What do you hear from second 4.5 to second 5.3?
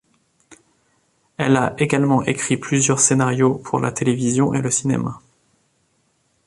et le cinéma.